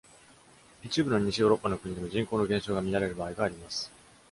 [0.81, 3.91] 一部の西ヨーロッパの国でも、人口の減少が見られる場合があります。